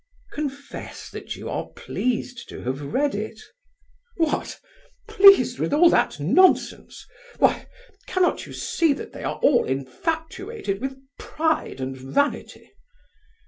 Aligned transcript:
"Confess 0.31 1.11
that 1.11 1.35
you 1.35 1.47
are 1.47 1.67
pleased 1.75 2.49
to 2.49 2.63
have 2.63 2.81
read 2.81 3.13
it." 3.13 3.39
"What! 4.17 4.59
Pleased 5.07 5.59
with 5.59 5.73
all 5.75 5.91
that 5.91 6.19
nonsense! 6.19 7.05
Why, 7.37 7.67
cannot 8.07 8.47
you 8.47 8.53
see 8.53 8.93
that 8.93 9.11
they 9.11 9.23
are 9.23 9.37
all 9.43 9.63
infatuated 9.63 10.81
with 10.81 10.97
pride 11.19 11.79
and 11.79 11.95
vanity?" 11.95 12.71